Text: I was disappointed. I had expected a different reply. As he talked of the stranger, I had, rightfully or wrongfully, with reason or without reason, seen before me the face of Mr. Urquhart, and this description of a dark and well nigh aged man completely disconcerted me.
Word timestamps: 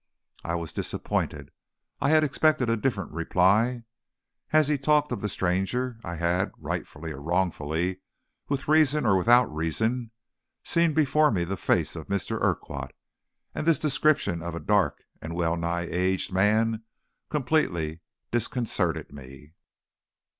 I 0.43 0.55
was 0.55 0.73
disappointed. 0.73 1.51
I 1.99 2.09
had 2.09 2.23
expected 2.23 2.71
a 2.71 2.75
different 2.75 3.11
reply. 3.11 3.83
As 4.51 4.67
he 4.67 4.79
talked 4.79 5.11
of 5.11 5.21
the 5.21 5.29
stranger, 5.29 5.99
I 6.03 6.15
had, 6.15 6.51
rightfully 6.57 7.11
or 7.11 7.21
wrongfully, 7.21 7.99
with 8.49 8.67
reason 8.67 9.05
or 9.05 9.15
without 9.15 9.45
reason, 9.55 10.09
seen 10.63 10.95
before 10.95 11.29
me 11.29 11.43
the 11.43 11.55
face 11.55 11.95
of 11.95 12.07
Mr. 12.07 12.41
Urquhart, 12.41 12.95
and 13.53 13.67
this 13.67 13.77
description 13.77 14.41
of 14.41 14.55
a 14.55 14.59
dark 14.59 15.03
and 15.21 15.35
well 15.35 15.55
nigh 15.55 15.87
aged 15.91 16.33
man 16.33 16.81
completely 17.29 17.99
disconcerted 18.31 19.13
me. 19.13 19.53